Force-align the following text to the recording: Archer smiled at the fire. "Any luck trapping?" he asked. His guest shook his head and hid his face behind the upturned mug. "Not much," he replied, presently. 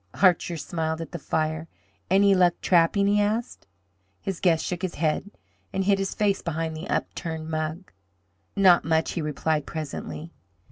Archer 0.19 0.57
smiled 0.57 0.99
at 0.99 1.11
the 1.11 1.19
fire. 1.19 1.67
"Any 2.09 2.33
luck 2.33 2.55
trapping?" 2.59 3.05
he 3.05 3.21
asked. 3.21 3.67
His 4.19 4.39
guest 4.39 4.65
shook 4.65 4.81
his 4.81 4.95
head 4.95 5.29
and 5.71 5.83
hid 5.83 5.99
his 5.99 6.15
face 6.15 6.41
behind 6.41 6.75
the 6.75 6.89
upturned 6.89 7.51
mug. 7.51 7.91
"Not 8.55 8.83
much," 8.83 9.11
he 9.11 9.21
replied, 9.21 9.67
presently. 9.67 10.33